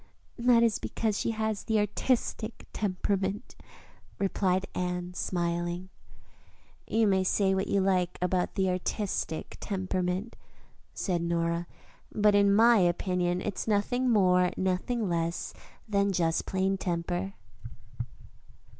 '""That 0.49 0.63
is 0.63 0.79
because 0.79 1.15
she 1.19 1.29
has 1.29 1.65
the 1.65 1.77
artistic 1.77 2.65
temperament," 2.73 3.55
replied 4.17 4.65
Anne, 4.73 5.13
smiling. 5.13 5.89
"You 6.87 7.05
may 7.05 7.23
say 7.23 7.53
what 7.53 7.67
you 7.67 7.81
like 7.81 8.17
about 8.19 8.55
the 8.55 8.67
artistic 8.71 9.57
temperament," 9.59 10.35
said 10.95 11.21
Nora, 11.21 11.67
"but 12.11 12.33
in 12.33 12.51
my 12.51 12.77
opinion 12.79 13.41
it's 13.41 13.67
nothing 13.67 14.09
more 14.09 14.49
nor 14.57 14.79
less 14.87 15.53
than 15.87 16.11
just 16.11 16.47
plain 16.47 16.79
temper." 16.79 17.33